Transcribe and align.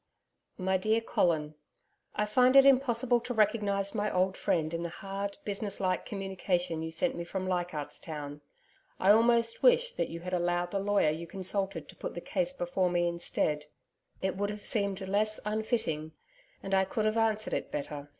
MY 0.57 0.77
DEAR 0.77 1.01
COLIN, 1.01 1.53
I 2.15 2.25
find 2.25 2.55
it 2.55 2.65
impossible 2.65 3.19
to 3.19 3.35
recognise 3.35 3.93
my 3.93 4.11
old 4.11 4.35
friend 4.35 4.73
in 4.73 4.81
the 4.81 4.89
hard, 4.89 5.37
businesslike 5.45 6.07
communication 6.07 6.81
you 6.81 6.89
sent 6.89 7.13
me 7.15 7.23
from 7.23 7.47
Leichardt's 7.47 7.99
Town. 7.99 8.41
I 8.99 9.11
almost 9.11 9.61
wish 9.61 9.91
that 9.91 10.09
you 10.09 10.21
had 10.21 10.33
allowed 10.33 10.71
the 10.71 10.79
lawyer 10.79 11.11
you 11.11 11.27
consulted 11.27 11.87
to 11.87 11.95
put 11.95 12.15
the 12.15 12.19
case 12.19 12.51
before 12.51 12.89
me 12.89 13.07
instead; 13.07 13.65
it 14.23 14.35
would 14.35 14.49
have 14.49 14.65
seemed 14.65 15.01
less 15.01 15.39
unfitting, 15.45 16.13
and 16.63 16.73
I 16.73 16.83
could 16.83 17.05
have 17.05 17.15
answered 17.17 17.53
it 17.53 17.69
better. 17.71 18.09